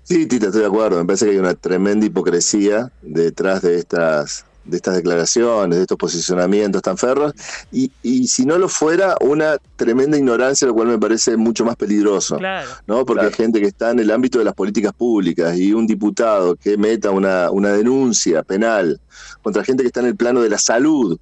Sí, 0.02 0.26
Tita, 0.26 0.46
estoy 0.46 0.62
de 0.62 0.66
acuerdo. 0.66 0.98
Me 0.98 1.04
parece 1.04 1.26
que 1.26 1.32
hay 1.32 1.38
una 1.38 1.54
tremenda 1.54 2.06
hipocresía 2.06 2.92
detrás 3.02 3.62
de 3.62 3.76
estas 3.76 4.46
de 4.64 4.76
estas 4.76 4.96
declaraciones, 4.96 5.76
de 5.76 5.82
estos 5.82 5.96
posicionamientos 5.96 6.82
tan 6.82 6.96
ferros, 6.96 7.32
y, 7.72 7.90
y, 8.02 8.26
si 8.28 8.44
no 8.44 8.58
lo 8.58 8.68
fuera, 8.68 9.16
una 9.20 9.56
tremenda 9.76 10.16
ignorancia, 10.16 10.66
lo 10.66 10.74
cual 10.74 10.88
me 10.88 10.98
parece 10.98 11.36
mucho 11.36 11.64
más 11.64 11.76
peligroso, 11.76 12.38
¿no? 12.86 13.04
Porque 13.04 13.26
hay 13.26 13.32
gente 13.32 13.60
que 13.60 13.66
está 13.66 13.90
en 13.90 14.00
el 14.00 14.10
ámbito 14.10 14.38
de 14.38 14.44
las 14.44 14.54
políticas 14.54 14.92
públicas 14.92 15.56
y 15.56 15.72
un 15.72 15.86
diputado 15.86 16.56
que 16.56 16.76
meta 16.76 17.10
una, 17.10 17.50
una 17.50 17.72
denuncia 17.72 18.42
penal 18.42 19.00
contra 19.42 19.64
gente 19.64 19.82
que 19.82 19.88
está 19.88 20.00
en 20.00 20.06
el 20.06 20.16
plano 20.16 20.42
de 20.42 20.50
la 20.50 20.58
salud, 20.58 21.18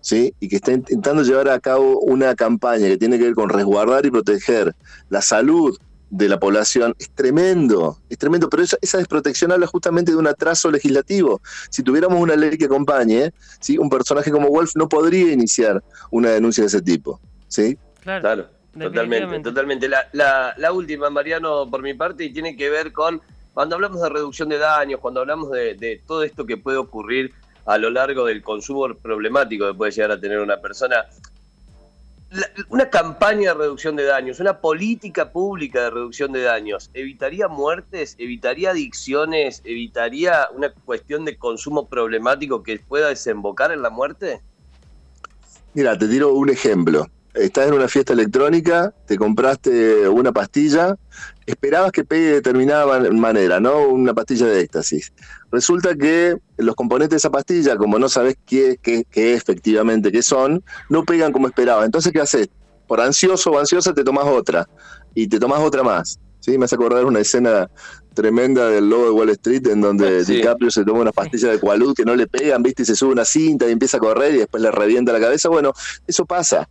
¿sí? 0.00 0.34
y 0.40 0.48
que 0.48 0.56
está 0.56 0.72
intentando 0.72 1.22
llevar 1.22 1.48
a 1.48 1.60
cabo 1.60 2.00
una 2.00 2.34
campaña 2.34 2.88
que 2.88 2.98
tiene 2.98 3.18
que 3.18 3.24
ver 3.24 3.34
con 3.34 3.48
resguardar 3.48 4.04
y 4.04 4.10
proteger 4.10 4.74
la 5.08 5.22
salud 5.22 5.78
de 6.12 6.28
la 6.28 6.38
población 6.38 6.94
es 6.98 7.10
tremendo, 7.10 7.96
es 8.10 8.18
tremendo, 8.18 8.50
pero 8.50 8.62
esa, 8.62 8.76
esa, 8.82 8.98
desprotección 8.98 9.50
habla 9.50 9.66
justamente 9.66 10.12
de 10.12 10.18
un 10.18 10.26
atraso 10.26 10.70
legislativo. 10.70 11.40
Si 11.70 11.82
tuviéramos 11.82 12.20
una 12.20 12.36
ley 12.36 12.58
que 12.58 12.66
acompañe, 12.66 13.32
¿sí? 13.60 13.78
un 13.78 13.88
personaje 13.88 14.30
como 14.30 14.50
Wolf 14.50 14.72
no 14.76 14.90
podría 14.90 15.32
iniciar 15.32 15.82
una 16.10 16.28
denuncia 16.28 16.64
de 16.64 16.68
ese 16.68 16.82
tipo. 16.82 17.18
¿sí? 17.48 17.78
Claro, 18.02 18.50
totalmente, 18.78 19.40
totalmente. 19.40 19.88
La, 19.88 20.06
la, 20.12 20.52
la, 20.58 20.72
última, 20.72 21.08
Mariano, 21.08 21.70
por 21.70 21.80
mi 21.80 21.94
parte, 21.94 22.24
y 22.24 22.32
tiene 22.32 22.58
que 22.58 22.68
ver 22.68 22.92
con 22.92 23.22
cuando 23.54 23.76
hablamos 23.76 24.02
de 24.02 24.10
reducción 24.10 24.50
de 24.50 24.58
daños, 24.58 25.00
cuando 25.00 25.20
hablamos 25.20 25.50
de, 25.50 25.74
de 25.74 26.02
todo 26.06 26.24
esto 26.24 26.44
que 26.44 26.58
puede 26.58 26.76
ocurrir 26.76 27.32
a 27.64 27.78
lo 27.78 27.88
largo 27.88 28.26
del 28.26 28.42
consumo 28.42 28.94
problemático 28.94 29.66
que 29.66 29.74
puede 29.74 29.92
llegar 29.92 30.10
a 30.10 30.20
tener 30.20 30.40
una 30.40 30.58
persona 30.58 31.06
una 32.68 32.88
campaña 32.88 33.52
de 33.52 33.58
reducción 33.58 33.96
de 33.96 34.04
daños, 34.04 34.40
una 34.40 34.58
política 34.60 35.30
pública 35.32 35.84
de 35.84 35.90
reducción 35.90 36.32
de 36.32 36.42
daños, 36.42 36.90
¿evitaría 36.94 37.48
muertes, 37.48 38.16
evitaría 38.18 38.70
adicciones, 38.70 39.60
evitaría 39.64 40.48
una 40.54 40.72
cuestión 40.72 41.24
de 41.24 41.36
consumo 41.36 41.88
problemático 41.88 42.62
que 42.62 42.78
pueda 42.78 43.08
desembocar 43.08 43.72
en 43.72 43.82
la 43.82 43.90
muerte? 43.90 44.40
Mira, 45.74 45.96
te 45.96 46.08
tiro 46.08 46.32
un 46.34 46.50
ejemplo. 46.50 47.06
Estás 47.34 47.68
en 47.68 47.74
una 47.74 47.88
fiesta 47.88 48.12
electrónica, 48.12 48.92
te 49.06 49.16
compraste 49.16 50.06
una 50.08 50.32
pastilla, 50.32 50.96
esperabas 51.46 51.92
que 51.92 52.04
pegue 52.04 52.26
de 52.26 52.32
determinada 52.34 53.10
manera, 53.10 53.60
¿no? 53.60 53.88
Una 53.88 54.14
pastilla 54.14 54.46
de 54.46 54.60
éxtasis. 54.60 55.12
Resulta 55.50 55.94
que 55.94 56.36
los 56.56 56.74
componentes 56.74 57.10
de 57.10 57.16
esa 57.16 57.30
pastilla, 57.30 57.76
como 57.76 57.98
no 57.98 58.08
sabes 58.08 58.36
qué, 58.46 58.78
qué, 58.82 59.04
qué 59.10 59.34
efectivamente 59.34 60.12
qué 60.12 60.22
son, 60.22 60.62
no 60.88 61.04
pegan 61.04 61.32
como 61.32 61.48
esperabas. 61.48 61.84
Entonces, 61.84 62.12
¿qué 62.12 62.20
haces? 62.20 62.48
Por 62.86 63.00
ansioso 63.00 63.50
o 63.50 63.58
ansiosa 63.58 63.94
te 63.94 64.04
tomas 64.04 64.26
otra 64.26 64.68
y 65.14 65.26
te 65.26 65.38
tomas 65.38 65.60
otra 65.60 65.82
más. 65.82 66.18
¿sí? 66.40 66.58
Me 66.58 66.66
hace 66.66 66.74
acordar 66.74 67.04
una 67.04 67.20
escena 67.20 67.70
tremenda 68.14 68.68
del 68.68 68.90
lobo 68.90 69.04
de 69.04 69.10
Wall 69.10 69.30
Street 69.30 69.66
en 69.68 69.80
donde 69.80 70.24
DiCaprio 70.24 70.70
se 70.70 70.84
toma 70.84 71.00
una 71.00 71.12
pastilla 71.12 71.50
de 71.50 71.58
Qualud 71.58 71.94
que 71.94 72.04
no 72.04 72.14
le 72.14 72.26
pegan, 72.26 72.62
¿viste? 72.62 72.82
Y 72.82 72.86
se 72.86 72.94
sube 72.94 73.12
una 73.12 73.24
cinta 73.24 73.66
y 73.66 73.72
empieza 73.72 73.96
a 73.96 74.00
correr 74.00 74.34
y 74.34 74.38
después 74.38 74.62
le 74.62 74.70
revienta 74.70 75.12
la 75.12 75.20
cabeza. 75.20 75.48
Bueno, 75.48 75.72
eso 76.06 76.26
pasa. 76.26 76.68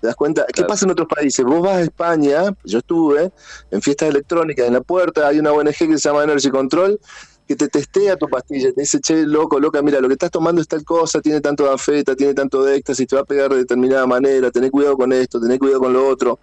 ¿Te 0.00 0.06
das 0.06 0.16
cuenta? 0.16 0.46
¿Qué 0.52 0.62
pasa 0.64 0.84
en 0.84 0.92
otros 0.92 1.08
países? 1.08 1.44
Vos 1.44 1.60
vas 1.60 1.76
a 1.76 1.82
España, 1.82 2.54
yo 2.64 2.78
estuve 2.78 3.32
en 3.70 3.82
fiestas 3.82 4.08
electrónicas, 4.10 4.66
en 4.66 4.74
la 4.74 4.80
puerta 4.80 5.26
hay 5.26 5.38
una 5.38 5.52
ONG 5.52 5.74
que 5.74 5.98
se 5.98 6.08
llama 6.08 6.24
Energy 6.24 6.50
Control, 6.50 7.00
que 7.48 7.56
te 7.56 7.68
testea 7.68 8.16
tu 8.16 8.28
pastilla, 8.28 8.72
te 8.72 8.82
dice, 8.82 9.00
che, 9.00 9.24
loco, 9.26 9.58
loca, 9.58 9.80
mira, 9.80 10.00
lo 10.00 10.08
que 10.08 10.14
estás 10.14 10.30
tomando 10.30 10.60
es 10.60 10.68
tal 10.68 10.84
cosa, 10.84 11.20
tiene 11.20 11.40
tanto 11.40 11.64
de 11.64 11.70
anfeta, 11.70 12.14
tiene 12.14 12.34
tanto 12.34 12.62
de 12.62 12.76
éxtasis, 12.76 13.08
te 13.08 13.16
va 13.16 13.22
a 13.22 13.24
pegar 13.24 13.50
de 13.50 13.56
determinada 13.56 14.06
manera, 14.06 14.50
tené 14.50 14.70
cuidado 14.70 14.96
con 14.98 15.12
esto, 15.14 15.40
tené 15.40 15.58
cuidado 15.58 15.80
con 15.80 15.94
lo 15.94 16.06
otro. 16.06 16.38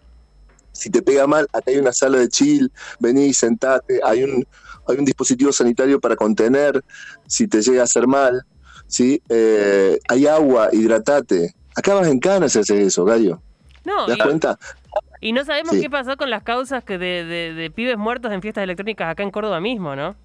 Si 0.72 0.90
te 0.90 1.04
pega 1.04 1.28
mal, 1.28 1.48
acá 1.54 1.72
hay 1.72 1.78
una 1.78 1.94
sala 1.94 2.18
de 2.18 2.28
chill, 2.28 2.72
vení, 3.00 3.34
sentate, 3.34 4.02
hay 4.04 4.24
un, 4.24 4.46
hay 4.88 4.98
un 4.98 5.06
dispositivo 5.06 5.54
sanitario 5.54 6.00
para 6.00 6.16
contener 6.16 6.84
si 7.28 7.48
te 7.48 7.62
llega 7.62 7.82
a 7.82 7.84
hacer 7.86 8.08
mal, 8.08 8.44
¿sí? 8.88 9.22
Eh, 9.30 10.00
hay 10.10 10.26
agua, 10.26 10.70
hidratate. 10.74 11.56
Acabas 11.76 12.08
en 12.08 12.20
cana 12.20 12.50
si 12.50 12.60
haces 12.60 12.88
eso, 12.88 13.06
gallo. 13.06 13.42
No, 13.86 14.06
¿Te 14.06 14.16
das 14.16 14.26
cuenta? 14.26 14.60
Y 15.22 15.32
no 15.32 15.44
sabemos 15.46 15.76
qué 15.76 15.90
pasó 15.90 16.18
con 16.18 16.30
las 16.30 16.44
causas 16.44 16.84
que 16.84 16.98
de, 16.98 17.72
pibes 17.74 17.98
muertos 17.98 18.32
en 18.32 18.42
fiestas 18.42 18.64
electrónicas 18.64 19.10
acá 19.10 19.24
en 19.24 19.32
Córdoba 19.32 19.60
mismo, 19.60 19.96
¿no? 19.96 20.16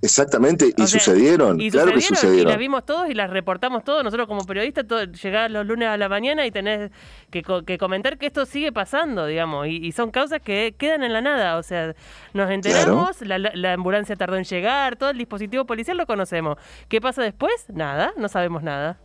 Exactamente, 0.00 0.72
y 0.76 0.86
sucedieron, 0.86 1.60
y 1.60 1.72
claro 1.72 1.92
que 1.92 2.00
sucedieron. 2.00 2.46
Y 2.46 2.50
las 2.50 2.58
vimos 2.58 2.86
todos 2.86 3.10
y 3.10 3.14
las 3.14 3.30
reportamos 3.30 3.82
todos. 3.82 4.04
Nosotros 4.04 4.28
como 4.28 4.44
periodistas 4.44 4.86
todo, 4.86 5.02
llegás 5.02 5.50
los 5.50 5.66
lunes 5.66 5.88
a 5.88 5.96
la 5.96 6.08
mañana 6.08 6.46
y 6.46 6.52
tenés 6.52 6.92
que, 7.32 7.42
comentar 7.78 8.16
que 8.16 8.26
esto 8.26 8.46
sigue 8.46 8.70
pasando, 8.70 9.26
digamos, 9.26 9.66
y, 9.66 9.90
son 9.90 10.12
causas 10.12 10.40
que 10.40 10.76
quedan 10.78 11.02
en 11.02 11.12
la 11.12 11.20
nada. 11.20 11.56
O 11.56 11.64
sea, 11.64 11.96
nos 12.32 12.48
enteramos, 12.48 13.20
la, 13.22 13.38
la, 13.38 13.72
ambulancia 13.72 14.14
tardó 14.14 14.36
en 14.36 14.44
llegar, 14.44 14.94
todo 14.94 15.10
el 15.10 15.18
dispositivo 15.18 15.64
policial 15.64 15.96
lo 15.96 16.06
conocemos. 16.06 16.58
¿Qué 16.88 17.00
pasa 17.00 17.22
después? 17.22 17.66
Nada, 17.68 18.12
no 18.16 18.28
sabemos 18.28 18.62
nada. 18.62 19.00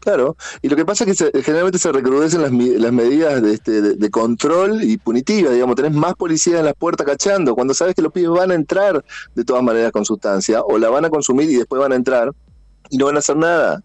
Claro, 0.00 0.34
y 0.62 0.70
lo 0.70 0.76
que 0.76 0.86
pasa 0.86 1.04
es 1.04 1.18
que 1.18 1.42
generalmente 1.42 1.78
se 1.78 1.92
recrudecen 1.92 2.40
las, 2.40 2.50
las 2.52 2.92
medidas 2.92 3.42
de, 3.42 3.52
este, 3.52 3.82
de, 3.82 4.10
control 4.10 4.82
y 4.82 4.96
punitivas, 4.96 5.52
digamos, 5.52 5.76
tenés 5.76 5.92
más 5.92 6.14
policías 6.14 6.60
en 6.60 6.64
las 6.64 6.74
puertas 6.74 7.06
cachando, 7.06 7.54
cuando 7.54 7.74
sabes 7.74 7.94
que 7.94 8.00
los 8.00 8.10
pibes 8.10 8.30
van 8.30 8.50
a 8.50 8.54
entrar 8.54 9.04
de 9.34 9.44
todas 9.44 9.62
maneras 9.62 9.92
con 9.92 10.06
sustancia, 10.06 10.62
o 10.62 10.78
la 10.78 10.88
van 10.88 11.04
a 11.04 11.10
consumir 11.10 11.50
y 11.50 11.56
después 11.56 11.82
van 11.82 11.92
a 11.92 11.96
entrar 11.96 12.32
y 12.88 12.96
no 12.96 13.06
van 13.06 13.16
a 13.16 13.18
hacer 13.18 13.36
nada. 13.36 13.82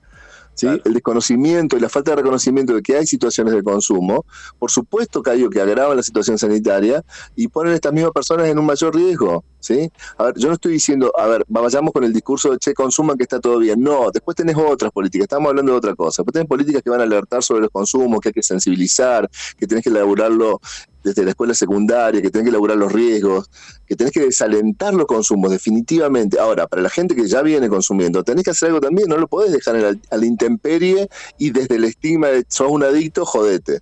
El 0.62 0.94
desconocimiento 0.94 1.76
y 1.76 1.80
la 1.80 1.90
falta 1.90 2.12
de 2.12 2.18
reconocimiento 2.18 2.74
de 2.74 2.82
que 2.82 2.96
hay 2.96 3.06
situaciones 3.06 3.54
de 3.54 3.64
consumo, 3.64 4.26
por 4.58 4.72
supuesto 4.72 5.22
que 5.22 5.32
hay 5.32 5.50
que 5.50 5.62
agravan 5.62 5.98
la 5.98 6.04
situación 6.04 6.38
sanitaria 6.38 7.04
y 7.36 7.48
ponen 7.48 7.74
a 7.74 7.76
estas 7.76 7.94
mismas 7.94 8.12
personas 8.14 8.48
en 8.48 8.58
un 8.58 8.66
mayor 8.66 8.96
riesgo. 8.96 9.44
¿sí? 9.60 9.92
A 10.18 10.26
ver, 10.26 10.34
yo 10.38 10.48
no 10.48 10.54
estoy 10.54 10.74
diciendo, 10.74 11.12
a 11.18 11.28
ver, 11.28 11.44
vayamos 11.48 11.92
con 11.92 12.04
el 12.04 12.14
discurso 12.14 12.52
de 12.52 12.58
che, 12.58 12.74
consuman 12.74 13.18
que 13.18 13.24
está 13.24 13.40
todo 13.40 13.60
bien. 13.60 13.82
No, 13.82 14.12
después 14.12 14.36
tenés 14.36 14.56
otras 14.56 14.92
políticas, 14.92 15.26
estamos 15.26 15.50
hablando 15.50 15.72
de 15.74 15.78
otra 15.78 15.96
cosa. 15.96 16.22
Después 16.22 16.34
tenés 16.34 16.48
políticas 16.48 16.82
que 16.82 16.90
van 16.90 17.02
a 17.02 17.04
alertar 17.04 17.44
sobre 17.44 17.62
los 17.62 17.70
consumos, 17.70 18.20
que 18.22 18.30
hay 18.30 18.34
que 18.34 18.44
sensibilizar, 18.44 19.30
que 19.58 19.68
tenés 19.68 19.84
que 19.84 19.90
elaborarlo 19.90 20.62
desde 21.06 21.24
la 21.24 21.30
escuela 21.30 21.54
secundaria, 21.54 22.20
que 22.20 22.32
tenés 22.32 22.46
que 22.46 22.50
elaborar 22.50 22.78
los 22.78 22.92
riesgos, 22.92 23.50
que 23.86 23.96
tenés 23.96 24.12
que 24.12 24.22
desalentar 24.22 24.94
los 24.96 25.06
consumos, 25.06 25.52
definitivamente. 25.52 26.40
Ahora, 26.40 26.66
para 26.66 26.82
la 26.82 26.90
gente 26.90 27.16
que 27.16 27.28
ya 27.28 27.44
viene 27.44 27.70
consumiendo, 27.70 28.24
tenés 28.24 28.44
que 28.44 28.50
hacer 28.50 28.70
algo 28.70 28.82
también, 28.82 29.08
no 29.08 29.18
lo 29.18 29.28
podés 29.28 29.54
dejar 29.54 29.76
a 29.76 30.18
la 30.18 30.26
intemperie 30.26 31.08
y 31.38 31.52
desde 31.52 31.76
el 31.76 31.84
estigma 31.84 32.30
de 32.30 32.44
sos 32.50 32.72
un 32.72 32.84
adicto, 32.84 33.24
jodete. 33.24 33.82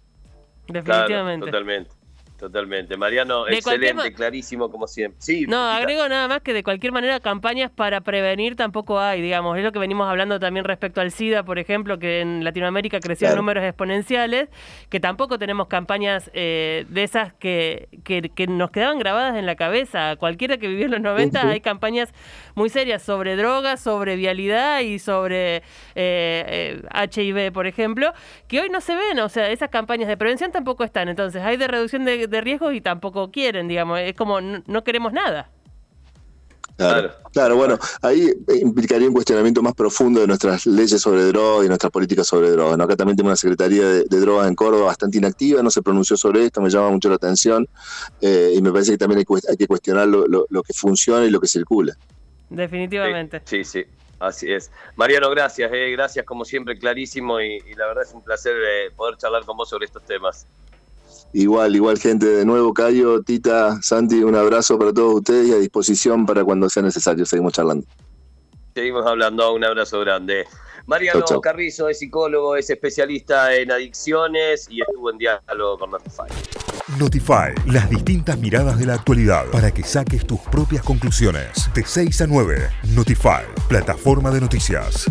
Definitivamente. 0.67 1.45
totalmente. 1.45 2.02
Totalmente. 2.43 2.97
Mariano, 2.97 3.47
excelente, 3.47 4.11
clarísimo 4.11 4.69
como 4.69 4.85
siempre. 4.85 5.15
Sí, 5.21 5.45
no, 5.47 5.63
agrego 5.63 6.09
nada 6.09 6.27
más 6.27 6.41
que 6.41 6.51
de 6.51 6.61
cualquier 6.61 6.91
manera 6.91 7.21
campañas 7.21 7.71
para 7.71 8.01
prevenir 8.01 8.57
tampoco 8.57 8.99
hay, 8.99 9.21
digamos. 9.21 9.57
Es 9.57 9.63
lo 9.63 9.71
que 9.71 9.79
venimos 9.79 10.09
hablando 10.09 10.41
también 10.41 10.65
respecto 10.65 10.99
al 10.99 11.11
SIDA, 11.11 11.43
por 11.43 11.57
ejemplo, 11.57 11.99
que 11.99 12.19
en 12.19 12.43
Latinoamérica 12.43 12.99
creció 12.99 13.29
en 13.29 13.37
números 13.37 13.63
exponenciales, 13.63 14.49
que 14.89 14.99
tampoco 14.99 15.39
tenemos 15.39 15.67
campañas 15.67 16.29
eh, 16.33 16.85
de 16.89 17.03
esas 17.03 17.31
que, 17.31 17.87
que, 18.03 18.47
nos 18.47 18.71
quedaban 18.71 18.99
grabadas 18.99 19.37
en 19.37 19.45
la 19.45 19.55
cabeza. 19.55 20.17
Cualquiera 20.17 20.57
que 20.57 20.67
vivió 20.67 20.83
en 20.87 20.91
los 20.91 20.99
90 21.01 21.47
hay 21.47 21.61
campañas 21.61 22.13
muy 22.55 22.67
serias 22.67 23.03
sobre 23.03 23.37
drogas, 23.37 23.79
sobre 23.79 24.17
vialidad 24.17 24.81
y 24.81 24.99
sobre 24.99 25.63
eh, 25.95 26.81
HIV, 26.93 27.53
por 27.53 27.67
ejemplo, 27.67 28.11
que 28.49 28.59
hoy 28.59 28.67
no 28.67 28.81
se 28.81 28.95
ven. 28.95 29.19
O 29.19 29.29
sea, 29.29 29.49
esas 29.49 29.69
campañas 29.69 30.09
de 30.09 30.17
prevención 30.17 30.51
tampoco 30.51 30.83
están. 30.83 31.07
Entonces, 31.07 31.41
hay 31.41 31.55
de 31.55 31.69
reducción 31.69 32.03
de 32.03 32.32
de 32.33 32.41
riesgos 32.41 32.73
y 32.73 32.81
tampoco 32.81 33.31
quieren, 33.31 33.69
digamos, 33.69 33.99
es 33.99 34.13
como 34.13 34.41
no, 34.41 34.83
queremos 34.83 35.13
nada. 35.13 35.49
Claro, 36.75 37.13
claro, 37.31 37.55
bueno, 37.55 37.77
ahí 38.01 38.33
implicaría 38.59 39.07
un 39.07 39.13
cuestionamiento 39.13 39.61
más 39.61 39.75
profundo 39.75 40.21
de 40.21 40.27
nuestras 40.27 40.65
leyes 40.65 40.99
sobre 40.99 41.21
drogas 41.25 41.65
y 41.65 41.67
nuestras 41.67 41.91
políticas 41.91 42.25
sobre 42.25 42.49
drogas. 42.49 42.79
Acá 42.79 42.95
también 42.95 43.15
tenemos 43.15 43.29
una 43.29 43.35
Secretaría 43.35 43.87
de, 43.87 44.19
Drogas 44.19 44.47
en 44.47 44.55
Córdoba 44.55 44.87
bastante 44.87 45.19
inactiva, 45.19 45.61
no 45.61 45.69
se 45.69 45.83
pronunció 45.83 46.17
sobre 46.17 46.45
esto, 46.45 46.61
me 46.61 46.71
llama 46.71 46.89
mucho 46.89 47.09
la 47.09 47.15
atención 47.15 47.67
eh, 48.21 48.53
y 48.55 48.61
me 48.61 48.71
parece 48.71 48.93
que 48.93 48.97
también 48.97 49.19
hay, 49.19 49.55
que 49.55 49.67
cuestionar 49.67 50.07
lo, 50.07 50.63
que 50.63 50.73
funciona 50.73 51.25
y 51.25 51.29
lo 51.29 51.39
que 51.39 51.47
circula. 51.47 51.95
Definitivamente. 52.49 53.41
Sí, 53.45 53.63
sí, 53.63 53.85
así 54.19 54.51
es. 54.51 54.71
Mariano, 54.95 55.29
gracias, 55.29 55.71
eh, 55.71 55.91
gracias 55.91 56.25
como 56.25 56.43
siempre, 56.43 56.77
clarísimo 56.77 57.39
y, 57.39 57.59
la 57.75 57.85
verdad 57.85 58.03
es 58.03 58.13
un 58.13 58.23
placer 58.23 58.55
eh, 58.55 58.91
poder 58.95 59.17
charlar 59.17 59.45
con 59.45 59.55
vos 59.57 59.69
sobre 59.69 59.85
estos 59.85 60.03
temas. 60.03 60.47
Igual, 61.33 61.75
igual 61.75 61.97
gente, 61.97 62.27
de 62.27 62.45
nuevo 62.45 62.73
Cayo, 62.73 63.23
Tita, 63.23 63.81
Santi, 63.81 64.23
un 64.23 64.35
abrazo 64.35 64.77
para 64.77 64.93
todos 64.93 65.15
ustedes 65.15 65.47
y 65.47 65.53
a 65.53 65.57
disposición 65.57 66.25
para 66.25 66.43
cuando 66.45 66.69
sea 66.69 66.83
necesario. 66.83 67.25
Seguimos 67.25 67.53
charlando. 67.53 67.85
Seguimos 68.75 69.05
hablando, 69.05 69.53
un 69.53 69.63
abrazo 69.63 69.99
grande. 69.99 70.45
Mariano 70.85 71.23
Carrizo 71.41 71.89
es 71.89 71.99
psicólogo, 71.99 72.55
es 72.55 72.69
especialista 72.69 73.55
en 73.55 73.71
adicciones 73.71 74.67
y 74.69 74.81
estuvo 74.81 75.11
en 75.11 75.17
diálogo 75.17 75.79
con 75.79 75.91
Notify. 75.91 76.27
Notify, 76.99 77.53
las 77.71 77.89
distintas 77.89 78.37
miradas 78.37 78.77
de 78.77 78.85
la 78.85 78.95
actualidad 78.95 79.45
para 79.51 79.71
que 79.71 79.83
saques 79.83 80.27
tus 80.27 80.39
propias 80.41 80.83
conclusiones. 80.83 81.69
De 81.73 81.83
6 81.85 82.21
a 82.21 82.27
9, 82.27 82.69
Notify, 82.93 83.43
plataforma 83.69 84.29
de 84.31 84.41
noticias. 84.41 85.09